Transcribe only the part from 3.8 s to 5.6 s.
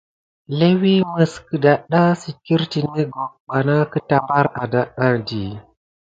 keta bana bar adati.